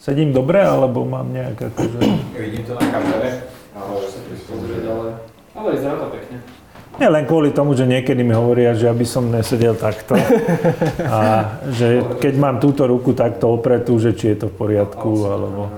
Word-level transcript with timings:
Sedím 0.00 0.32
dobre, 0.32 0.64
alebo 0.64 1.04
mám 1.04 1.28
nejak 1.28 1.60
akože... 1.60 1.98
Vidím 2.32 2.64
to 2.64 2.72
na 2.72 2.88
kamere, 2.88 3.44
ale 3.76 4.00
sa 4.08 4.20
prispôsobiť, 4.24 4.82
ale... 4.88 5.06
Ale 5.52 5.68
vyzerá 5.76 5.94
to 6.00 6.08
pekne. 6.08 6.36
Nie 6.96 7.08
len 7.12 7.24
kvôli 7.28 7.52
tomu, 7.52 7.76
že 7.76 7.84
niekedy 7.84 8.24
mi 8.24 8.32
hovoria, 8.32 8.72
že 8.72 8.88
aby 8.88 9.04
som 9.04 9.28
nesedel 9.28 9.76
takto. 9.76 10.16
A 11.04 11.52
že 11.68 12.00
keď 12.16 12.34
mám 12.40 12.56
túto 12.64 12.88
ruku 12.88 13.12
takto 13.12 13.52
opretú, 13.52 14.00
že 14.00 14.16
či 14.16 14.32
je 14.32 14.36
to 14.40 14.46
v 14.48 14.54
poriadku, 14.56 15.12
alebo... 15.28 15.68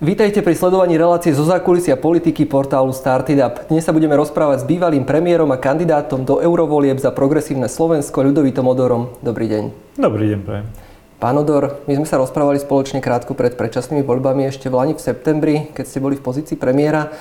Vítajte 0.00 0.44
pri 0.44 0.52
sledovaní 0.52 1.00
relácie 1.00 1.32
zo 1.32 1.48
zákulisia 1.48 1.96
politiky 1.96 2.44
portálu 2.44 2.92
Startup. 2.92 3.64
Dnes 3.68 3.84
sa 3.84 3.96
budeme 3.96 4.12
rozprávať 4.12 4.64
s 4.64 4.68
bývalým 4.68 5.08
premiérom 5.08 5.48
a 5.52 5.60
kandidátom 5.60 6.28
do 6.28 6.40
eurovolieb 6.40 7.00
za 7.00 7.12
progresívne 7.16 7.68
Slovensko 7.68 8.28
Ľudovitom 8.28 8.68
Odorom. 8.68 9.16
Dobrý 9.24 9.48
deň. 9.48 9.96
Dobrý 9.96 10.36
deň, 10.36 10.40
prajem. 10.44 10.89
Pán 11.20 11.36
Odor, 11.36 11.84
my 11.84 12.00
sme 12.00 12.08
sa 12.08 12.16
rozprávali 12.16 12.56
spoločne 12.56 13.04
krátko 13.04 13.36
pred 13.36 13.52
predčasnými 13.52 14.00
voľbami 14.00 14.48
ešte 14.48 14.72
v 14.72 14.80
Lani 14.80 14.96
v 14.96 15.04
septembri, 15.04 15.68
keď 15.76 15.84
ste 15.84 16.00
boli 16.00 16.16
v 16.16 16.24
pozícii 16.24 16.56
premiéra. 16.56 17.12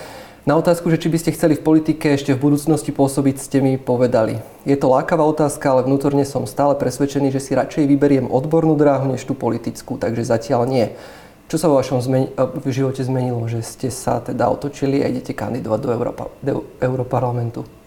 Na 0.47 0.55
otázku, 0.55 0.87
že 0.87 1.03
či 1.03 1.11
by 1.11 1.19
ste 1.19 1.35
chceli 1.35 1.59
v 1.59 1.67
politike 1.67 2.15
ešte 2.15 2.31
v 2.31 2.39
budúcnosti 2.47 2.95
pôsobiť, 2.95 3.35
ste 3.35 3.59
mi 3.59 3.75
povedali. 3.75 4.39
Je 4.63 4.79
to 4.79 4.87
lákavá 4.87 5.27
otázka, 5.27 5.75
ale 5.75 5.83
vnútorne 5.83 6.23
som 6.23 6.47
stále 6.47 6.79
presvedčený, 6.79 7.27
že 7.27 7.43
si 7.43 7.51
radšej 7.59 7.91
vyberiem 7.91 8.31
odbornú 8.31 8.79
dráhu 8.79 9.11
než 9.11 9.27
tú 9.27 9.35
politickú, 9.35 9.99
takže 9.99 10.23
zatiaľ 10.23 10.63
nie. 10.63 10.95
Čo 11.51 11.59
sa 11.59 11.67
vo 11.67 11.75
vašom 11.83 11.99
zmeni- 11.99 12.31
v 12.39 12.71
živote 12.71 13.03
zmenilo, 13.03 13.43
že 13.51 13.59
ste 13.67 13.91
sa 13.91 14.23
teda 14.23 14.47
otočili 14.47 15.03
a 15.03 15.11
idete 15.11 15.35
kandidovať 15.35 15.79
do, 15.83 15.89
Európa- 15.91 16.31
do 16.39 16.63
Európarlamentu? 16.79 17.78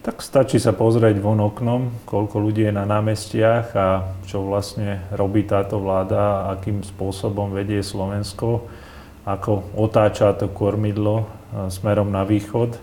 Tak 0.00 0.24
stačí 0.24 0.56
sa 0.56 0.72
pozrieť 0.72 1.20
von 1.20 1.44
oknom, 1.44 2.08
koľko 2.08 2.40
ľudí 2.40 2.64
je 2.64 2.72
na 2.72 2.88
námestiach 2.88 3.66
a 3.76 4.16
čo 4.24 4.40
vlastne 4.40 5.04
robí 5.12 5.44
táto 5.44 5.76
vláda, 5.76 6.48
akým 6.56 6.80
spôsobom 6.80 7.52
vedie 7.52 7.84
Slovensko, 7.84 8.64
ako 9.28 9.76
otáča 9.76 10.32
to 10.32 10.48
kormidlo 10.48 11.20
e, 11.20 11.26
smerom 11.68 12.08
na 12.08 12.24
východ. 12.24 12.80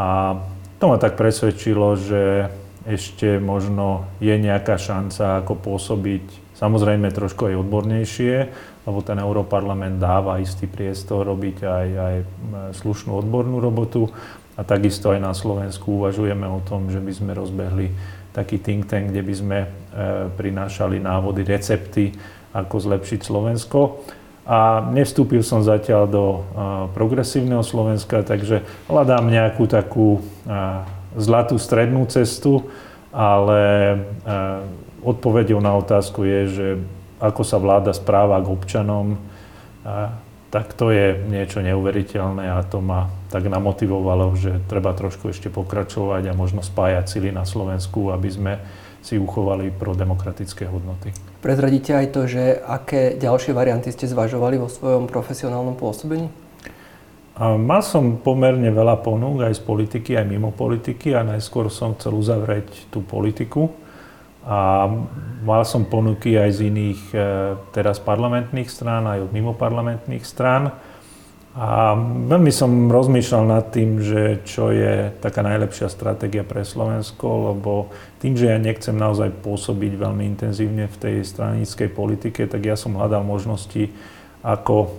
A 0.00 0.40
to 0.80 0.88
ma 0.88 0.96
tak 0.96 1.20
presvedčilo, 1.20 2.00
že 2.00 2.48
ešte 2.88 3.36
možno 3.36 4.08
je 4.24 4.32
nejaká 4.32 4.80
šanca, 4.80 5.44
ako 5.44 5.60
pôsobiť 5.60 6.56
samozrejme 6.56 7.12
trošku 7.12 7.52
aj 7.52 7.60
odbornejšie, 7.60 8.34
lebo 8.88 9.04
ten 9.04 9.20
Európarlament 9.20 10.00
dáva 10.00 10.40
istý 10.40 10.64
priestor 10.64 11.28
robiť 11.28 11.56
aj, 11.68 11.88
aj 12.00 12.14
e, 12.16 12.24
slušnú 12.80 13.12
odbornú 13.12 13.60
robotu. 13.60 14.08
A 14.58 14.66
takisto 14.66 15.14
aj 15.14 15.20
na 15.22 15.32
Slovensku 15.32 16.02
uvažujeme 16.02 16.46
o 16.46 16.60
tom, 16.62 16.90
že 16.90 16.98
by 16.98 17.12
sme 17.14 17.32
rozbehli 17.34 17.86
taký 18.30 18.62
think 18.62 18.86
tank, 18.86 19.10
kde 19.10 19.22
by 19.22 19.34
sme 19.34 19.58
e, 19.62 19.68
prinášali 20.34 21.02
návody, 21.02 21.42
recepty, 21.42 22.14
ako 22.54 22.76
zlepšiť 22.78 23.20
Slovensko. 23.22 24.02
A 24.50 24.82
nevstúpil 24.90 25.46
som 25.46 25.62
zatiaľ 25.62 26.02
do 26.10 26.24
e, 26.26 26.40
progresívneho 26.94 27.62
Slovenska, 27.62 28.26
takže 28.26 28.66
hľadám 28.90 29.30
nejakú 29.30 29.66
takú 29.70 30.18
e, 30.18 30.20
zlatú 31.18 31.58
strednú 31.58 32.06
cestu, 32.10 32.66
ale 33.10 33.62
e, 33.62 33.96
odpovedou 35.02 35.58
na 35.58 35.74
otázku 35.78 36.26
je, 36.26 36.40
že 36.50 36.68
ako 37.20 37.42
sa 37.44 37.60
vláda 37.60 37.92
správa 37.92 38.40
k 38.40 38.48
občanom, 38.48 39.20
tak 40.50 40.74
to 40.74 40.90
je 40.90 41.14
niečo 41.30 41.62
neuveriteľné 41.62 42.50
a 42.50 42.66
to 42.66 42.82
ma 42.82 43.06
tak 43.30 43.46
namotivovalo, 43.46 44.34
že 44.34 44.58
treba 44.66 44.90
trošku 44.90 45.30
ešte 45.30 45.46
pokračovať 45.46 46.26
a 46.26 46.34
možno 46.34 46.66
spájať 46.66 47.06
sily 47.06 47.30
na 47.30 47.46
Slovensku, 47.46 48.10
aby 48.10 48.28
sme 48.28 48.52
si 49.00 49.16
uchovali 49.16 49.72
pro 49.72 49.94
demokratické 49.94 50.66
hodnoty. 50.66 51.14
Prezradíte 51.40 51.96
aj 51.96 52.06
to, 52.12 52.28
že 52.28 52.60
aké 52.60 53.16
ďalšie 53.16 53.56
varianty 53.56 53.94
ste 53.94 54.10
zvažovali 54.10 54.60
vo 54.60 54.68
svojom 54.68 55.08
profesionálnom 55.08 55.78
pôsobení? 55.78 56.28
A 57.40 57.56
mal 57.56 57.80
som 57.80 58.20
pomerne 58.20 58.68
veľa 58.68 59.00
ponúk 59.00 59.48
aj 59.48 59.56
z 59.56 59.62
politiky, 59.64 60.12
aj 60.18 60.28
mimo 60.28 60.52
politiky 60.52 61.16
a 61.16 61.24
najskôr 61.24 61.72
som 61.72 61.96
chcel 61.96 62.12
uzavrieť 62.12 62.92
tú 62.92 63.00
politiku 63.00 63.72
a 64.40 64.88
mal 65.44 65.62
som 65.68 65.84
ponuky 65.84 66.36
aj 66.40 66.50
z 66.56 66.60
iných 66.72 67.02
e, 67.12 67.18
teraz 67.76 68.00
parlamentných 68.00 68.72
strán, 68.72 69.04
aj 69.04 69.28
od 69.28 69.30
mimoparlamentných 69.36 70.24
strán. 70.24 70.72
A 71.50 71.98
veľmi 72.30 72.54
som 72.54 72.86
rozmýšľal 72.86 73.44
nad 73.50 73.74
tým, 73.74 73.98
že 73.98 74.38
čo 74.46 74.70
je 74.70 75.10
taká 75.18 75.42
najlepšia 75.42 75.90
stratégia 75.90 76.46
pre 76.46 76.62
Slovensko, 76.62 77.52
lebo 77.52 77.90
tým, 78.22 78.38
že 78.38 78.54
ja 78.54 78.56
nechcem 78.56 78.94
naozaj 78.94 79.34
pôsobiť 79.42 79.98
veľmi 79.98 80.24
intenzívne 80.30 80.86
v 80.86 80.96
tej 80.96 81.16
stranickej 81.26 81.90
politike, 81.90 82.46
tak 82.46 82.62
ja 82.62 82.78
som 82.78 82.94
hľadal 82.94 83.26
možnosti, 83.26 83.90
ako, 84.46 84.94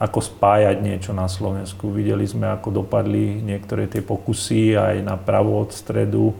ako 0.00 0.18
spájať 0.24 0.80
niečo 0.80 1.12
na 1.12 1.28
Slovensku. 1.28 1.92
Videli 1.92 2.24
sme, 2.24 2.48
ako 2.48 2.80
dopadli 2.80 3.44
niektoré 3.44 3.84
tie 3.84 4.00
pokusy 4.00 4.80
aj 4.80 5.04
na 5.04 5.20
pravú 5.20 5.60
od 5.60 5.76
stredu, 5.76 6.32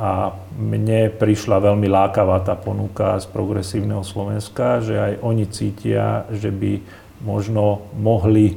a 0.00 0.32
mne 0.56 1.12
prišla 1.12 1.60
veľmi 1.60 1.84
lákavá 1.84 2.40
tá 2.40 2.56
ponuka 2.56 3.20
z 3.20 3.28
progresívneho 3.28 4.00
Slovenska, 4.00 4.80
že 4.80 4.96
aj 4.96 5.12
oni 5.20 5.44
cítia, 5.52 6.24
že 6.32 6.48
by 6.48 6.80
možno 7.20 7.84
mohli 8.00 8.56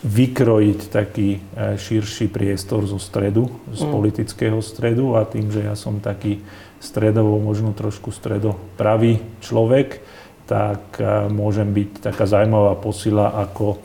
vykrojiť 0.00 0.80
taký 0.88 1.28
e, 1.36 1.40
širší 1.76 2.32
priestor 2.32 2.88
zo 2.88 2.96
stredu, 2.96 3.52
z 3.68 3.84
mm. 3.84 3.92
politického 3.92 4.64
stredu 4.64 5.12
a 5.12 5.28
tým, 5.28 5.52
že 5.52 5.68
ja 5.68 5.76
som 5.76 6.00
taký 6.00 6.40
stredovo, 6.80 7.36
možno 7.36 7.76
trošku 7.76 8.16
stredopravý 8.16 9.20
človek, 9.44 10.00
tak 10.48 10.96
e, 10.96 11.28
môžem 11.28 11.68
byť 11.68 12.00
taká 12.00 12.24
zaujímavá 12.24 12.80
posila, 12.80 13.28
ako, 13.44 13.76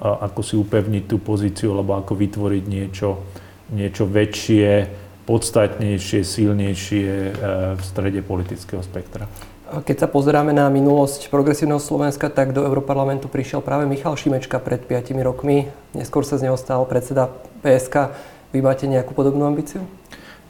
ako 0.00 0.40
si 0.40 0.56
upevniť 0.56 1.04
tú 1.04 1.20
pozíciu, 1.20 1.76
alebo 1.76 2.00
ako 2.00 2.16
vytvoriť 2.16 2.64
niečo, 2.64 3.28
niečo 3.76 4.08
väčšie, 4.08 5.04
podstatnejšie, 5.28 6.24
silnejšie 6.24 7.04
eh, 7.04 7.32
v 7.76 7.82
strede 7.84 8.24
politického 8.24 8.80
spektra. 8.80 9.28
Keď 9.68 9.96
sa 10.00 10.08
pozeráme 10.08 10.56
na 10.56 10.72
minulosť 10.72 11.28
progresívneho 11.28 11.76
Slovenska, 11.76 12.32
tak 12.32 12.56
do 12.56 12.64
Európarlamentu 12.64 13.28
prišiel 13.28 13.60
práve 13.60 13.84
Michal 13.84 14.16
Šimečka 14.16 14.56
pred 14.64 14.80
5 14.80 15.12
rokmi. 15.20 15.68
Neskôr 15.92 16.24
sa 16.24 16.40
z 16.40 16.48
neho 16.48 16.56
stal 16.56 16.88
predseda 16.88 17.28
PSK. 17.60 18.16
Vy 18.56 18.64
máte 18.64 18.88
nejakú 18.88 19.12
podobnú 19.12 19.44
ambíciu? 19.44 19.84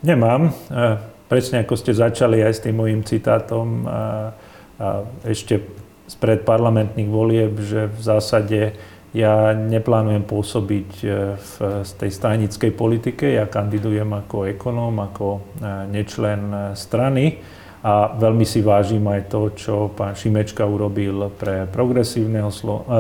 Nemám. 0.06 0.55
Eh, 0.71 1.03
presne 1.27 1.67
ako 1.67 1.75
ste 1.75 1.99
začali 1.99 2.38
aj 2.47 2.53
s 2.55 2.62
tým 2.62 2.78
mojim 2.78 3.03
citátom, 3.03 3.84
ešte 5.27 5.61
spred 6.09 6.47
parlamentných 6.47 7.11
volieb, 7.11 7.59
že 7.61 7.91
v 7.91 8.00
zásade 8.00 8.61
ja 9.16 9.56
neplánujem 9.56 10.24
pôsobiť 10.28 10.91
e, 11.00 11.06
v 11.41 11.52
tej 11.96 12.10
stranickej 12.12 12.72
politike, 12.76 13.24
ja 13.41 13.48
kandidujem 13.48 14.08
ako 14.12 14.52
ekonóm, 14.52 15.00
ako 15.00 15.26
e, 15.32 15.41
nečlen 15.88 16.42
e, 16.52 16.58
strany 16.76 17.41
a 17.80 18.12
veľmi 18.12 18.44
si 18.44 18.60
vážim 18.60 19.06
aj 19.08 19.32
to, 19.32 19.42
čo 19.54 19.74
pán 19.94 20.12
Šimečka 20.12 20.66
urobil 20.66 21.30
pre 21.38 21.64
progresívneho 21.70 22.50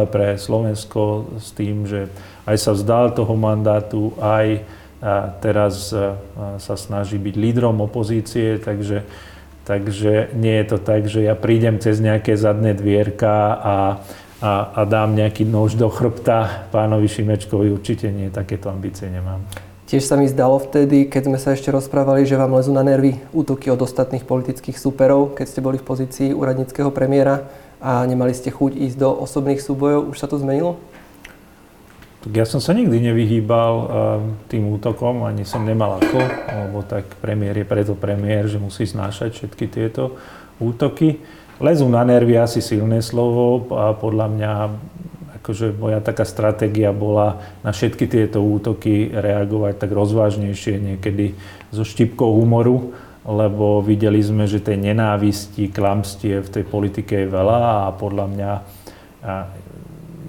pre 0.06 0.38
Slovensko 0.38 1.34
s 1.34 1.50
tým, 1.50 1.82
že 1.82 2.06
aj 2.46 2.56
sa 2.56 2.72
vzdal 2.78 3.10
toho 3.10 3.34
mandátu, 3.34 4.14
aj 4.22 4.62
teraz 5.42 5.90
sa 6.62 6.74
snaží 6.78 7.18
byť 7.18 7.34
lídrom 7.34 7.82
opozície, 7.82 8.62
takže, 8.62 9.02
takže 9.66 10.30
nie 10.38 10.54
je 10.62 10.66
to 10.70 10.78
tak, 10.78 11.10
že 11.10 11.26
ja 11.26 11.34
prídem 11.34 11.82
cez 11.82 11.98
nejaké 11.98 12.38
zadné 12.38 12.70
dvierka 12.70 13.58
a 13.58 13.74
a, 14.38 14.70
a 14.74 14.80
dám 14.86 15.18
nejaký 15.18 15.42
nož 15.42 15.74
do 15.74 15.90
chrbta 15.90 16.70
pánovi 16.70 17.10
Šimečkovi, 17.10 17.74
určite 17.74 18.10
nie, 18.14 18.30
takéto 18.30 18.70
ambície 18.70 19.10
nemám. 19.10 19.42
Tiež 19.88 20.04
sa 20.04 20.20
mi 20.20 20.28
zdalo 20.28 20.60
vtedy, 20.60 21.08
keď 21.08 21.32
sme 21.32 21.38
sa 21.40 21.56
ešte 21.56 21.72
rozprávali, 21.72 22.28
že 22.28 22.36
vám 22.36 22.52
lezú 22.52 22.76
na 22.76 22.84
nervy 22.84 23.16
útoky 23.32 23.72
od 23.72 23.80
ostatných 23.80 24.28
politických 24.28 24.76
súperov, 24.76 25.32
keď 25.32 25.46
ste 25.48 25.64
boli 25.64 25.80
v 25.80 25.88
pozícii 25.88 26.36
úradníckého 26.36 26.92
premiéra 26.92 27.48
a 27.80 28.04
nemali 28.04 28.36
ste 28.36 28.52
chuť 28.52 28.76
ísť 28.76 28.96
do 29.00 29.08
osobných 29.08 29.64
súbojov. 29.64 30.12
Už 30.12 30.20
sa 30.20 30.28
to 30.28 30.36
zmenilo? 30.36 30.76
Tak 32.18 32.32
ja 32.34 32.44
som 32.44 32.60
sa 32.60 32.76
nikdy 32.76 33.00
nevyhýbal 33.00 33.74
uh, 33.80 33.88
tým 34.52 34.68
útokom, 34.68 35.24
ani 35.24 35.48
som 35.48 35.64
nemal 35.64 35.96
ako, 36.02 36.20
lebo 36.68 36.84
tak 36.84 37.08
premiér 37.24 37.62
je 37.62 37.66
preto 37.66 37.94
premiér, 37.96 38.44
že 38.44 38.60
musí 38.60 38.84
znášať 38.84 39.40
všetky 39.40 39.72
tieto 39.72 40.20
útoky. 40.60 41.22
Lezu 41.58 41.90
na 41.90 42.06
nervy 42.06 42.38
asi 42.38 42.62
silné 42.62 43.02
slovo 43.02 43.66
a 43.74 43.90
podľa 43.90 44.26
mňa 44.30 44.52
akože 45.42 45.74
moja 45.74 45.98
taká 45.98 46.22
stratégia 46.22 46.94
bola 46.94 47.42
na 47.66 47.74
všetky 47.74 48.06
tieto 48.06 48.38
útoky 48.38 49.10
reagovať 49.10 49.74
tak 49.82 49.90
rozvážnejšie, 49.90 50.78
niekedy 50.78 51.34
so 51.74 51.82
štipkou 51.82 52.30
humoru, 52.38 52.94
lebo 53.26 53.82
videli 53.82 54.22
sme, 54.22 54.46
že 54.46 54.62
tej 54.62 54.78
nenávisti, 54.78 55.66
klamstie 55.74 56.38
v 56.38 56.52
tej 56.52 56.64
politike 56.68 57.26
je 57.26 57.28
veľa 57.32 57.90
a 57.90 57.96
podľa 57.96 58.26
mňa 58.30 58.52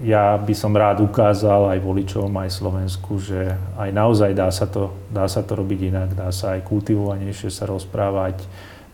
ja 0.02 0.34
by 0.34 0.54
som 0.56 0.74
rád 0.74 1.04
ukázal 1.04 1.76
aj 1.76 1.78
voličom, 1.78 2.32
aj 2.32 2.50
Slovensku, 2.50 3.22
že 3.22 3.54
aj 3.78 3.90
naozaj 3.94 4.34
dá 4.34 4.50
sa 4.50 4.66
to, 4.66 4.90
dá 5.14 5.30
sa 5.30 5.46
to 5.46 5.54
robiť 5.54 5.94
inak, 5.94 6.10
dá 6.16 6.34
sa 6.34 6.58
aj 6.58 6.66
kultivovanejšie 6.66 7.54
sa 7.54 7.70
rozprávať, 7.70 8.42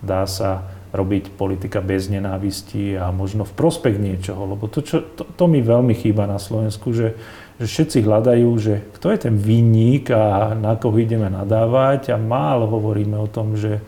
dá 0.05 0.29
sa 0.29 0.76
robiť 0.97 1.37
politika 1.37 1.85
bez 1.85 2.09
nenávisti 2.09 2.97
a 2.97 3.13
možno 3.13 3.45
v 3.45 3.53
prospech 3.53 3.97
niečoho. 4.01 4.57
Lebo 4.57 4.67
to, 4.67 4.81
čo, 4.81 5.05
to, 5.05 5.29
to 5.29 5.45
mi 5.45 5.61
veľmi 5.61 5.93
chýba 5.93 6.25
na 6.25 6.41
Slovensku, 6.41 6.97
že, 6.97 7.13
že 7.61 7.67
všetci 7.69 8.03
hľadajú, 8.03 8.49
že 8.57 8.75
kto 8.97 9.13
je 9.13 9.19
ten 9.29 9.37
vinník 9.37 10.09
a 10.11 10.57
na 10.57 10.75
koho 10.81 10.97
ideme 10.97 11.29
nadávať 11.29 12.11
a 12.11 12.17
málo 12.17 12.67
hovoríme 12.73 13.21
o 13.21 13.29
tom, 13.29 13.55
že, 13.55 13.85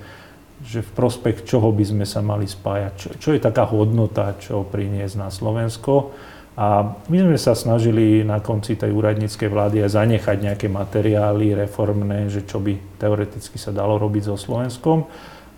že 0.61 0.85
v 0.85 0.91
prospech 0.93 1.49
čoho 1.49 1.73
by 1.73 1.85
sme 1.89 2.05
sa 2.05 2.21
mali 2.21 2.45
spájať, 2.45 2.93
čo, 2.95 3.09
čo 3.17 3.29
je 3.33 3.41
taká 3.41 3.65
hodnota, 3.65 4.37
čo 4.37 4.69
priniesť 4.69 5.17
na 5.17 5.33
Slovensko. 5.33 6.13
A 6.59 6.99
my 7.07 7.17
sme 7.23 7.39
sa 7.39 7.55
snažili 7.55 8.27
na 8.27 8.43
konci 8.43 8.75
tej 8.75 8.91
úradníckej 8.91 9.47
vlády 9.47 9.87
aj 9.87 9.95
zanechať 9.95 10.37
nejaké 10.43 10.67
materiály 10.67 11.55
reformné, 11.55 12.27
že 12.27 12.43
čo 12.43 12.59
by 12.59 12.99
teoreticky 12.99 13.57
sa 13.57 13.71
dalo 13.71 13.95
robiť 13.95 14.27
so 14.27 14.35
Slovenskom 14.35 15.07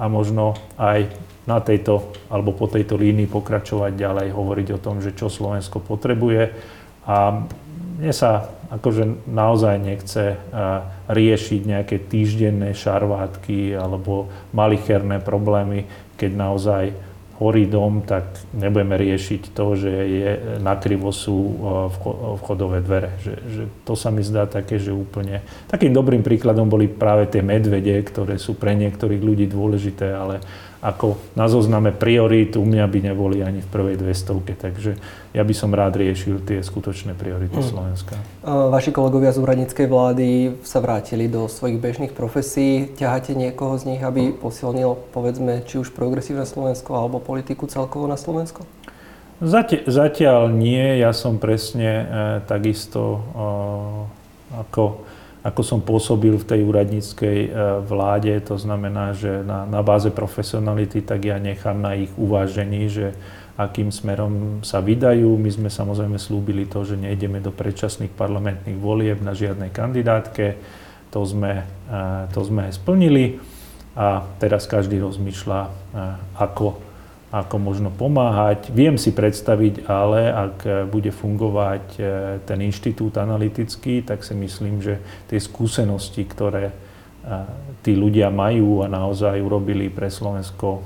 a 0.01 0.09
možno 0.09 0.57
aj 0.81 1.13
na 1.45 1.61
tejto 1.61 2.17
alebo 2.33 2.57
po 2.57 2.65
tejto 2.65 2.97
línii 2.97 3.29
pokračovať 3.29 3.93
ďalej, 3.93 4.33
hovoriť 4.33 4.69
o 4.77 4.83
tom, 4.83 5.05
že 5.05 5.13
čo 5.13 5.29
Slovensko 5.29 5.85
potrebuje. 5.85 6.57
A 7.05 7.45
mne 8.01 8.13
sa 8.17 8.49
akože 8.73 9.29
naozaj 9.29 9.77
nechce 9.83 10.41
riešiť 11.11 11.61
nejaké 11.69 12.01
týždenné 12.01 12.73
šarvátky 12.73 13.77
alebo 13.77 14.33
malicherné 14.57 15.21
problémy, 15.21 15.85
keď 16.17 16.31
naozaj 16.33 16.85
horí 17.41 17.65
dom, 17.65 18.05
tak 18.05 18.37
nebudeme 18.53 19.01
riešiť 19.01 19.57
to, 19.57 19.67
že 19.73 19.89
je, 19.91 20.31
nakrivo 20.61 21.09
sú 21.09 21.39
e, 21.41 21.53
vchodové 22.45 22.85
dvere. 22.85 23.17
Že, 23.25 23.35
že 23.49 23.63
to 23.89 23.97
sa 23.97 24.13
mi 24.13 24.21
zdá 24.21 24.45
také, 24.45 24.77
že 24.77 24.93
úplne... 24.93 25.41
Takým 25.73 25.97
dobrým 25.97 26.21
príkladom 26.21 26.69
boli 26.69 26.85
práve 26.85 27.33
tie 27.33 27.41
medvede, 27.41 27.97
ktoré 28.05 28.37
sú 28.37 28.61
pre 28.61 28.77
niektorých 28.77 29.25
ľudí 29.25 29.49
dôležité, 29.49 30.13
ale 30.13 30.45
ako 30.81 31.21
na 31.37 31.45
zozname 31.49 31.93
priorít 31.93 32.57
u 32.57 32.65
mňa 32.65 32.85
by 32.89 32.99
neboli 33.13 33.45
ani 33.45 33.61
v 33.61 33.69
prvej 33.69 33.97
200, 34.01 34.61
takže 34.61 34.93
ja 35.31 35.47
by 35.47 35.55
som 35.55 35.71
rád 35.71 35.95
riešil 35.95 36.43
tie 36.43 36.59
skutočné 36.59 37.15
priority 37.15 37.55
mm. 37.55 37.67
Slovenska. 37.71 38.19
Vaši 38.43 38.91
kolegovia 38.91 39.31
z 39.31 39.39
úradníckej 39.39 39.87
vlády 39.87 40.29
sa 40.67 40.83
vrátili 40.83 41.31
do 41.31 41.47
svojich 41.47 41.79
bežných 41.79 42.11
profesí. 42.11 42.91
Ťaháte 42.99 43.39
niekoho 43.39 43.79
z 43.79 43.95
nich, 43.95 44.03
aby 44.03 44.35
posilnil, 44.35 44.99
povedzme, 45.15 45.63
či 45.63 45.79
už 45.79 45.95
progresívne 45.95 46.43
Slovensko 46.43 46.99
alebo 46.99 47.23
politiku 47.23 47.71
celkovo 47.71 48.11
na 48.11 48.19
Slovensko? 48.19 48.67
Zati- 49.39 49.87
zatiaľ 49.87 50.51
nie. 50.51 50.99
Ja 50.99 51.15
som 51.15 51.39
presne 51.39 51.91
e, 51.91 52.05
takisto 52.45 53.01
e, 53.01 53.21
ako 54.59 55.07
ako 55.41 55.63
som 55.65 55.81
pôsobil 55.81 56.37
v 56.37 56.45
tej 56.45 56.61
úradníckej 56.69 57.39
e, 57.49 57.51
vláde, 57.81 58.37
to 58.45 58.61
znamená, 58.61 59.17
že 59.17 59.41
na, 59.41 59.65
na 59.65 59.81
báze 59.81 60.13
profesionality, 60.13 61.01
tak 61.01 61.25
ja 61.25 61.41
nechám 61.41 61.81
na 61.81 61.97
ich 61.97 62.13
uvážení, 62.21 62.93
že 62.93 63.17
akým 63.67 63.93
smerom 63.93 64.65
sa 64.65 64.81
vydajú. 64.81 65.37
My 65.37 65.51
sme 65.53 65.69
samozrejme 65.69 66.17
slúbili 66.17 66.65
to, 66.65 66.87
že 66.87 66.97
nejdeme 66.97 67.45
do 67.45 67.53
predčasných 67.53 68.15
parlamentných 68.17 68.79
volieb 68.81 69.21
na 69.21 69.37
žiadnej 69.37 69.69
kandidátke. 69.69 70.57
To 71.13 71.21
sme, 71.27 71.67
e, 71.91 72.03
to 72.33 72.41
sme 72.47 72.71
splnili 72.73 73.43
a 73.99 74.25
teraz 74.41 74.65
každý 74.65 75.03
rozmýšľa, 75.03 75.61
e, 75.61 75.71
ako 76.39 76.91
ako 77.31 77.57
možno 77.63 77.95
pomáhať. 77.95 78.75
Viem 78.75 78.99
si 78.99 79.15
predstaviť, 79.15 79.87
ale 79.87 80.35
ak 80.35 80.57
bude 80.91 81.15
fungovať 81.15 81.85
e, 81.95 82.03
ten 82.43 82.59
inštitút 82.59 83.23
analytický, 83.23 84.03
tak 84.03 84.27
si 84.27 84.35
myslím, 84.35 84.83
že 84.83 84.99
tie 85.31 85.39
skúsenosti, 85.39 86.27
ktoré 86.27 86.75
e, 86.75 86.75
tí 87.87 87.95
ľudia 87.95 88.35
majú 88.35 88.83
a 88.83 88.91
naozaj 88.91 89.39
urobili 89.39 89.87
pre 89.87 90.11
Slovensko 90.11 90.69
e, 90.75 90.81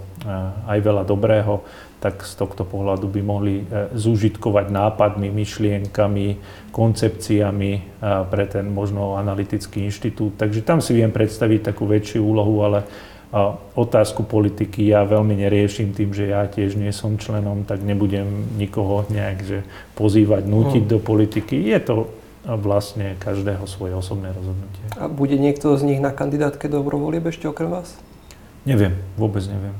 aj 0.69 0.79
veľa 0.85 1.09
dobrého, 1.09 1.65
tak 2.05 2.21
z 2.21 2.37
tohto 2.37 2.69
pohľadu 2.69 3.09
by 3.09 3.21
mohli 3.25 3.65
zúžitkovať 3.97 4.69
nápadmi, 4.69 5.33
myšlienkami, 5.33 6.27
koncepciami 6.69 7.73
pre 8.29 8.45
ten 8.45 8.69
možno 8.69 9.17
analytický 9.17 9.89
inštitút. 9.89 10.37
Takže 10.37 10.61
tam 10.61 10.85
si 10.85 10.93
viem 10.93 11.09
predstaviť 11.09 11.73
takú 11.73 11.89
väčšiu 11.89 12.21
úlohu, 12.21 12.61
ale 12.61 12.85
a 13.35 13.51
otázku 13.75 14.23
politiky 14.23 14.95
ja 14.95 15.03
veľmi 15.03 15.35
neriešim 15.35 15.91
tým, 15.91 16.15
že 16.15 16.31
ja 16.31 16.47
tiež 16.47 16.79
nie 16.79 16.95
som 16.95 17.19
členom, 17.19 17.67
tak 17.67 17.83
nebudem 17.83 18.47
nikoho 18.55 19.11
nejak 19.11 19.39
že 19.43 19.59
pozývať, 19.99 20.47
nútiť 20.47 20.87
hmm. 20.87 20.93
do 20.95 20.99
politiky. 21.03 21.67
Je 21.67 21.81
to 21.83 22.15
vlastne 22.47 23.19
každého 23.19 23.67
svoje 23.67 23.91
osobné 23.91 24.31
rozhodnutie. 24.31 24.87
A 24.95 25.11
bude 25.11 25.35
niekto 25.35 25.75
z 25.75 25.83
nich 25.83 25.99
na 25.99 26.15
kandidátke 26.15 26.71
do 26.71 26.79
eurovolieb 26.79 27.27
ešte 27.27 27.51
okrem 27.51 27.75
vás? 27.75 27.99
Neviem, 28.63 28.95
vôbec 29.19 29.43
neviem. 29.51 29.75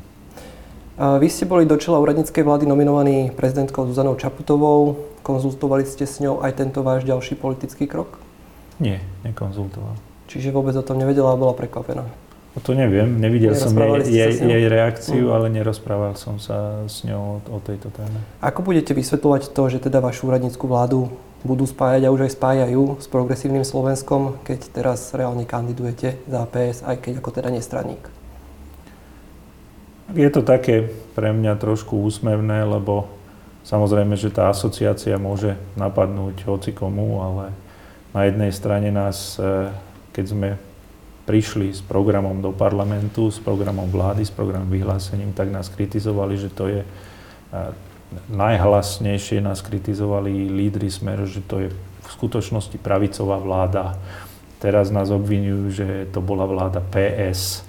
Vy 0.95 1.27
ste 1.27 1.43
boli 1.43 1.67
do 1.67 1.75
čela 1.75 1.99
úradníckej 1.99 2.47
vlády 2.47 2.71
nominovaní 2.71 3.35
prezidentkou 3.35 3.83
Zuzanou 3.91 4.15
Čaputovou. 4.15 4.95
Konzultovali 5.27 5.83
ste 5.83 6.07
s 6.07 6.23
ňou 6.23 6.39
aj 6.39 6.55
tento 6.55 6.87
váš 6.87 7.03
ďalší 7.03 7.35
politický 7.35 7.91
krok? 7.91 8.23
Nie, 8.79 9.03
nekonzultoval. 9.27 9.99
Čiže 10.31 10.55
vôbec 10.55 10.79
o 10.79 10.87
tom 10.87 11.03
nevedela 11.03 11.35
a 11.35 11.41
bola 11.41 11.51
prekvapená? 11.51 12.07
O 12.55 12.63
to 12.63 12.79
neviem, 12.79 13.19
nevidel 13.19 13.59
som 13.59 13.75
jej, 13.75 14.07
jej, 14.07 14.33
jej 14.39 14.65
reakciu, 14.71 15.27
mm. 15.27 15.35
ale 15.35 15.47
nerozprával 15.51 16.15
som 16.15 16.39
sa 16.39 16.87
s 16.87 17.03
ňou 17.03 17.43
o, 17.43 17.59
o 17.59 17.59
tejto 17.59 17.91
téme. 17.91 18.23
Ako 18.39 18.63
budete 18.63 18.95
vysvetľovať 18.95 19.51
to, 19.51 19.63
že 19.67 19.83
teda 19.83 19.99
vašu 19.99 20.31
úradníckú 20.31 20.71
vládu 20.71 21.11
budú 21.43 21.67
spájať 21.67 22.07
a 22.07 22.15
už 22.15 22.31
aj 22.31 22.33
spájajú 22.39 23.03
s 23.03 23.07
progresívnym 23.11 23.67
Slovenskom, 23.67 24.39
keď 24.47 24.71
teraz 24.71 25.11
reálne 25.11 25.43
kandidujete 25.43 26.23
za 26.31 26.47
PS, 26.47 26.87
aj 26.87 27.03
keď 27.03 27.13
ako 27.19 27.31
teda 27.35 27.51
nestranník? 27.51 28.14
Je 30.13 30.29
to 30.29 30.45
také 30.45 30.93
pre 31.17 31.33
mňa 31.33 31.57
trošku 31.57 31.97
úsmevné, 32.05 32.69
lebo 32.69 33.09
samozrejme, 33.65 34.19
že 34.21 34.29
tá 34.29 34.53
asociácia 34.53 35.17
môže 35.17 35.57
napadnúť 35.81 36.45
hoci 36.45 36.77
komu, 36.77 37.25
ale 37.25 37.57
na 38.13 38.29
jednej 38.29 38.53
strane 38.53 38.93
nás, 38.93 39.41
eh, 39.41 39.73
keď 40.13 40.25
sme 40.29 40.49
prišli 41.25 41.73
s 41.73 41.81
programom 41.81 42.45
do 42.45 42.53
parlamentu, 42.53 43.33
s 43.33 43.41
programom 43.41 43.89
vlády, 43.89 44.29
s 44.29 44.33
programom 44.35 44.69
vyhlásením, 44.69 45.33
tak 45.33 45.49
nás 45.49 45.73
kritizovali, 45.73 46.37
že 46.37 46.53
to 46.53 46.69
je 46.69 46.85
najhlasnejšie 48.31 49.43
nás 49.43 49.63
kritizovali 49.63 50.51
lídry 50.51 50.91
Smer, 50.91 51.27
že 51.27 51.43
to 51.45 51.67
je 51.67 51.69
v 51.73 52.09
skutočnosti 52.09 52.77
pravicová 52.79 53.41
vláda. 53.41 53.99
Teraz 54.61 54.89
nás 54.89 55.13
obvinujú, 55.13 55.73
že 55.73 55.87
to 56.13 56.25
bola 56.25 56.49
vláda 56.49 56.81
PS. 56.81 57.65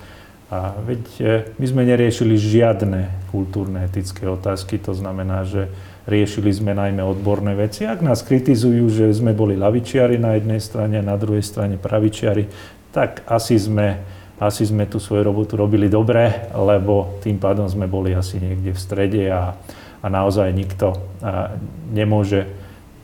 A 0.54 0.78
veď 0.78 1.04
e, 1.18 1.24
my 1.58 1.66
sme 1.66 1.82
neriešili 1.90 2.38
žiadne 2.38 3.30
kultúrne 3.34 3.82
etické 3.82 4.30
otázky, 4.30 4.78
to 4.78 4.94
znamená, 4.94 5.42
že 5.42 5.74
riešili 6.06 6.54
sme 6.54 6.78
najmä 6.78 7.02
odborné 7.02 7.58
veci. 7.58 7.90
Ak 7.90 8.06
nás 8.06 8.22
kritizujú, 8.22 8.86
že 8.94 9.10
sme 9.10 9.34
boli 9.34 9.58
lavičiari 9.58 10.22
na 10.22 10.38
jednej 10.38 10.62
strane 10.62 11.02
na 11.02 11.18
druhej 11.18 11.42
strane 11.42 11.82
pravičiari, 11.82 12.46
tak 12.94 13.26
asi 13.26 13.58
sme, 13.58 14.06
asi 14.38 14.70
sme 14.70 14.86
tú 14.86 15.02
svoju 15.02 15.26
robotu 15.26 15.58
robili 15.58 15.90
dobre, 15.90 16.54
lebo 16.54 17.18
tým 17.26 17.42
pádom 17.42 17.66
sme 17.66 17.90
boli 17.90 18.14
asi 18.14 18.38
niekde 18.38 18.78
v 18.78 18.80
strede 18.80 19.24
a, 19.34 19.58
a 20.00 20.08
naozaj 20.14 20.54
nikto 20.54 20.94
a, 21.26 21.58
nemôže 21.90 22.46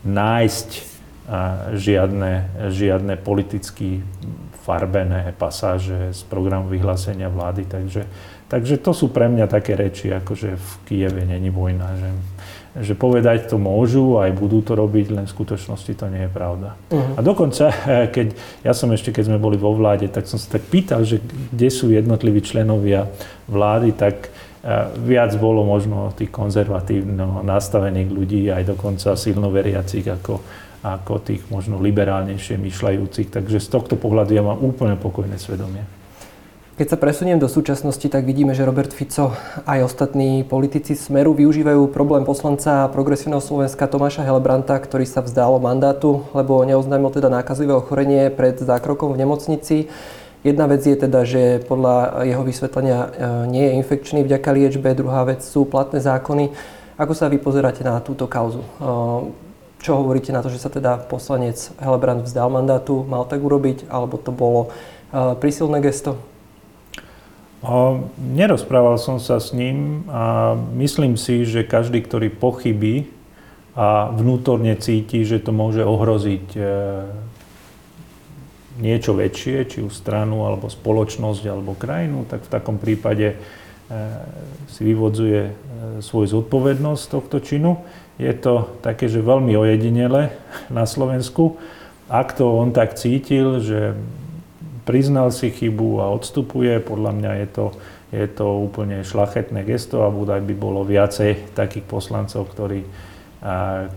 nájsť 0.05 0.69
a, 0.77 0.81
žiadne, 1.73 2.33
žiadne 2.69 3.17
politicky 3.17 4.05
farbené 4.61 5.33
pasáže 5.33 6.13
z 6.13 6.21
programu 6.29 6.69
vyhlásenia 6.69 7.27
vlády. 7.27 7.65
Takže, 7.65 8.05
takže 8.45 8.77
to 8.77 8.93
sú 8.93 9.09
pre 9.09 9.25
mňa 9.25 9.49
také 9.49 9.73
reči, 9.73 10.13
ako 10.13 10.37
že 10.37 10.53
v 10.53 10.69
Kieve 10.85 11.25
není 11.25 11.49
vojna. 11.49 11.89
Že 11.97 12.09
že 12.71 12.95
povedať 12.95 13.51
to 13.51 13.59
môžu, 13.59 14.15
aj 14.23 14.31
budú 14.31 14.63
to 14.63 14.79
robiť, 14.79 15.11
len 15.11 15.25
v 15.27 15.35
skutočnosti 15.35 15.91
to 15.91 16.07
nie 16.07 16.23
je 16.23 16.31
pravda. 16.31 16.79
Uh-huh. 16.87 17.03
A 17.15 17.19
dokonca, 17.19 17.67
keď 18.15 18.31
ja 18.63 18.71
som 18.71 18.87
ešte, 18.95 19.11
keď 19.11 19.27
sme 19.27 19.43
boli 19.43 19.59
vo 19.59 19.75
vláde, 19.75 20.07
tak 20.07 20.23
som 20.23 20.39
sa 20.39 20.55
tak 20.55 20.63
pýtal, 20.71 21.03
že 21.03 21.19
kde 21.51 21.67
sú 21.67 21.91
jednotliví 21.91 22.39
členovia 22.39 23.11
vlády, 23.51 23.91
tak 23.91 24.31
eh, 24.63 24.87
viac 25.03 25.35
bolo 25.35 25.67
možno 25.67 26.15
tých 26.15 26.31
konzervatívno 26.31 27.43
nastavených 27.43 28.07
ľudí, 28.07 28.47
aj 28.47 28.71
dokonca 28.71 29.19
silno 29.19 29.51
veriacich 29.51 30.07
ako, 30.07 30.39
ako 30.81 31.21
tých 31.21 31.45
možno 31.53 31.77
liberálnejšie 31.77 32.57
myšľajúcich. 32.57 33.29
Takže 33.29 33.61
z 33.61 33.67
tohto 33.69 33.93
pohľadu 33.97 34.33
ja 34.33 34.41
mám 34.41 34.57
úplne 34.61 34.97
pokojné 34.97 35.37
svedomie. 35.37 35.85
Keď 36.81 36.87
sa 36.87 36.97
presuniem 36.97 37.37
do 37.37 37.45
súčasnosti, 37.45 38.09
tak 38.09 38.25
vidíme, 38.25 38.57
že 38.57 38.65
Robert 38.65 38.89
Fico 38.89 39.37
aj 39.69 39.85
ostatní 39.85 40.41
politici 40.41 40.97
Smeru 40.97 41.37
využívajú 41.37 41.93
problém 41.93 42.25
poslanca 42.25 42.89
progresívneho 42.89 43.37
Slovenska 43.37 43.85
Tomáša 43.85 44.25
Helebranta, 44.25 44.81
ktorý 44.81 45.05
sa 45.05 45.21
vzdal 45.21 45.61
mandátu, 45.61 46.25
lebo 46.33 46.65
neoznámil 46.65 47.13
teda 47.13 47.29
nákazlivé 47.29 47.77
ochorenie 47.77 48.33
pred 48.33 48.57
zákrokom 48.57 49.13
v 49.13 49.21
nemocnici. 49.21 49.77
Jedna 50.41 50.65
vec 50.65 50.81
je 50.81 50.97
teda, 50.97 51.21
že 51.21 51.61
podľa 51.69 52.25
jeho 52.25 52.41
vysvetlenia 52.41 52.97
e, 52.97 53.07
nie 53.45 53.61
je 53.69 53.77
infekčný 53.77 54.25
vďaka 54.25 54.49
liečbe, 54.49 54.97
druhá 54.97 55.21
vec 55.21 55.45
sú 55.45 55.69
platné 55.69 56.01
zákony. 56.01 56.49
Ako 56.97 57.13
sa 57.13 57.29
vy 57.29 57.37
pozeráte 57.37 57.85
na 57.85 58.01
túto 58.01 58.25
kauzu? 58.25 58.65
Čo 59.81 59.97
hovoríte 59.97 60.29
na 60.29 60.45
to, 60.45 60.53
že 60.53 60.61
sa 60.61 60.69
teda 60.69 61.01
poslanec 61.09 61.73
Helebrand 61.81 62.29
vzdal 62.29 62.53
mandátu, 62.53 63.01
mal 63.01 63.25
tak 63.25 63.41
urobiť, 63.41 63.89
alebo 63.89 64.21
to 64.21 64.29
bolo 64.29 64.69
uh, 64.69 65.33
prísilné 65.41 65.81
gesto? 65.81 66.21
O, 67.61 68.09
nerozprával 68.17 68.97
som 68.97 69.21
sa 69.21 69.37
s 69.37 69.53
ním 69.53 70.05
a 70.09 70.57
myslím 70.77 71.13
si, 71.13 71.45
že 71.45 71.61
každý, 71.61 72.01
ktorý 72.01 72.33
pochybí 72.33 73.09
a 73.77 74.09
vnútorne 74.13 74.73
cíti, 74.81 75.21
že 75.21 75.37
to 75.39 75.53
môže 75.55 75.85
ohroziť 75.85 76.47
e, 76.57 76.61
niečo 78.83 79.15
väčšie, 79.15 79.57
či 79.63 79.79
už 79.79 79.93
stranu, 79.95 80.43
alebo 80.43 80.67
spoločnosť, 80.67 81.43
alebo 81.47 81.77
krajinu, 81.77 82.27
tak 82.27 82.43
v 82.43 82.51
takom 82.51 82.75
prípade 82.75 83.39
si 84.71 84.81
vyvodzuje 84.87 85.41
e, 85.47 85.53
svoju 85.99 86.41
zodpovednosť 86.41 87.03
tohto 87.11 87.37
činu. 87.43 87.83
Je 88.15 88.31
to 88.31 88.71
také, 88.79 89.11
že 89.11 89.23
veľmi 89.23 89.51
ojedinele 89.57 90.31
na 90.71 90.87
Slovensku. 90.87 91.59
Ak 92.11 92.35
to 92.35 92.59
on 92.59 92.75
tak 92.75 92.95
cítil, 92.95 93.59
že 93.63 93.95
priznal 94.83 95.31
si 95.31 95.51
chybu 95.51 96.03
a 96.03 96.11
odstupuje, 96.11 96.79
podľa 96.83 97.11
mňa 97.15 97.31
je 97.43 97.47
to, 97.47 97.65
je 98.11 98.27
to 98.27 98.47
úplne 98.67 99.03
šlachetné 99.07 99.63
gesto 99.63 100.03
a 100.03 100.11
budaj 100.11 100.43
by 100.43 100.53
bolo 100.55 100.83
viacej 100.83 101.55
takých 101.55 101.85
poslancov, 101.87 102.51
ktorí 102.51 102.83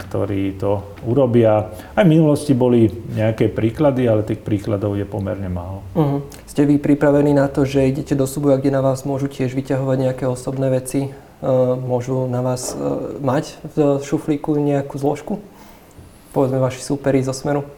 ktorí 0.08 0.56
to 0.56 0.96
urobia. 1.04 1.68
Aj 1.92 2.00
v 2.00 2.12
minulosti 2.16 2.56
boli 2.56 2.88
nejaké 3.12 3.52
príklady, 3.52 4.08
ale 4.08 4.24
tých 4.24 4.40
príkladov 4.40 4.96
je 4.96 5.04
pomerne 5.04 5.52
málo. 5.52 5.84
Uh-huh. 5.92 6.24
Ste 6.48 6.64
vy 6.64 6.80
pripravení 6.80 7.36
na 7.36 7.52
to, 7.52 7.68
že 7.68 7.84
idete 7.84 8.16
do 8.16 8.24
súboja, 8.24 8.56
kde 8.56 8.72
na 8.72 8.80
vás 8.80 9.04
môžu 9.04 9.28
tiež 9.28 9.52
vyťahovať 9.52 9.96
nejaké 10.00 10.24
osobné 10.24 10.72
veci? 10.72 11.12
Uh, 11.44 11.76
môžu 11.76 12.24
na 12.24 12.40
vás 12.40 12.72
uh, 12.72 13.20
mať 13.20 13.60
v 13.76 14.00
šuflíku 14.00 14.56
nejakú 14.56 14.96
zložku? 14.96 15.44
Povedzme 16.32 16.56
vaši 16.56 16.80
súperi 16.80 17.20
zo 17.20 17.36
Smeru. 17.36 17.68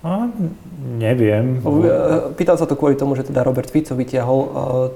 A, 0.00 0.32
neviem. 0.96 1.60
E, 1.60 2.32
pýtal 2.32 2.56
sa 2.56 2.64
to 2.64 2.72
kvôli 2.72 2.96
tomu, 2.96 3.20
že 3.20 3.28
teda 3.28 3.44
Robert 3.44 3.68
Fico 3.68 3.92
vytiahol 3.92 4.40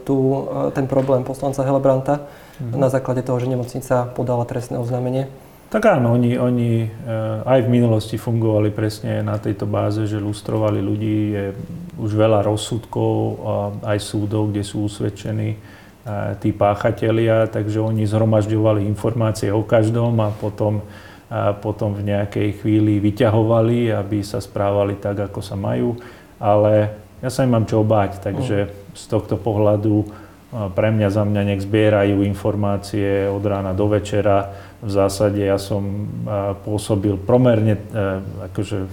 tu, 0.08 0.48
ten 0.72 0.88
problém 0.88 1.28
poslanca 1.28 1.60
Helebranta 1.60 2.24
uh-huh. 2.24 2.72
na 2.72 2.88
základe 2.88 3.20
toho, 3.20 3.36
že 3.36 3.52
nemocnica 3.52 4.08
podala 4.16 4.48
trestné 4.48 4.80
oznámenie. 4.80 5.28
Tak 5.74 5.98
áno, 5.98 6.14
oni, 6.14 6.38
oni 6.38 6.86
eh, 6.86 7.50
aj 7.50 7.66
v 7.66 7.72
minulosti 7.82 8.14
fungovali 8.14 8.70
presne 8.70 9.26
na 9.26 9.42
tejto 9.42 9.66
báze, 9.66 10.06
že 10.06 10.22
lustrovali 10.22 10.78
ľudí. 10.78 11.34
Je 11.34 11.44
už 11.98 12.14
veľa 12.14 12.46
rozsudkov 12.46 13.42
aj 13.82 13.98
súdov, 13.98 14.54
kde 14.54 14.62
sú 14.62 14.86
usvedčení 14.86 15.58
eh, 15.58 15.58
tí 16.38 16.54
páchatelia, 16.54 17.50
takže 17.50 17.82
oni 17.82 18.06
zhromažďovali 18.06 18.86
informácie 18.86 19.50
o 19.50 19.66
každom 19.66 20.14
a 20.22 20.30
potom, 20.30 20.78
a 21.26 21.50
potom 21.58 21.90
v 21.98 22.06
nejakej 22.06 22.62
chvíli 22.62 23.02
vyťahovali, 23.02 23.90
aby 23.98 24.22
sa 24.22 24.38
správali 24.38 24.94
tak, 24.94 25.26
ako 25.26 25.42
sa 25.42 25.58
majú. 25.58 25.98
Ale 26.38 26.94
ja 27.18 27.34
sa 27.34 27.42
nemám 27.42 27.66
čo 27.66 27.82
obáť, 27.82 28.22
takže 28.22 28.70
z 28.94 29.04
tohto 29.10 29.34
pohľadu 29.34 30.06
eh, 30.06 30.23
pre 30.54 30.94
mňa, 30.94 31.08
za 31.10 31.26
mňa 31.26 31.42
nech 31.50 31.66
zbierajú 31.66 32.22
informácie 32.22 33.26
od 33.26 33.42
rána 33.42 33.74
do 33.74 33.90
večera, 33.90 34.54
v 34.78 34.90
zásade 34.90 35.42
ja 35.42 35.58
som 35.58 36.06
pôsobil 36.62 37.18
promerne 37.18 37.74
akože 38.52 38.86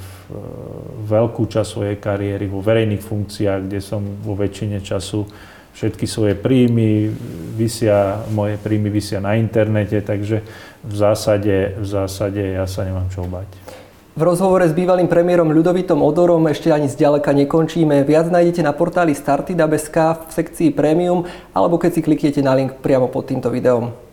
veľkú 1.06 1.44
časť 1.46 1.70
svojej 1.70 1.98
kariéry 2.02 2.50
vo 2.50 2.66
verejných 2.66 3.06
funkciách, 3.06 3.70
kde 3.70 3.78
som 3.78 4.02
vo 4.26 4.34
väčšine 4.34 4.82
času 4.82 5.28
všetky 5.72 6.04
svoje 6.10 6.34
príjmy 6.36 7.14
vysia, 7.56 8.26
moje 8.34 8.58
príjmy 8.58 8.90
vysia 8.92 9.22
na 9.22 9.38
internete, 9.38 10.02
takže 10.02 10.44
v 10.82 10.94
zásade, 10.98 11.78
v 11.78 11.86
zásade 11.86 12.42
ja 12.42 12.66
sa 12.66 12.84
nemám 12.84 13.08
čo 13.14 13.24
bať. 13.30 13.48
V 14.12 14.28
rozhovore 14.28 14.68
s 14.68 14.76
bývalým 14.76 15.08
premiérom 15.08 15.56
Ľudovitom 15.56 16.04
Odorom 16.04 16.44
ešte 16.52 16.68
ani 16.68 16.92
zďaleka 16.92 17.32
nekončíme. 17.32 18.04
Viac 18.04 18.28
nájdete 18.28 18.60
na 18.60 18.76
portáli 18.76 19.16
Startida.sk 19.16 20.28
v 20.28 20.32
sekcii 20.36 20.70
Premium 20.76 21.24
alebo 21.56 21.80
keď 21.80 21.92
si 21.96 22.02
kliknete 22.04 22.44
na 22.44 22.52
link 22.52 22.84
priamo 22.84 23.08
pod 23.08 23.32
týmto 23.32 23.48
videom. 23.48 24.11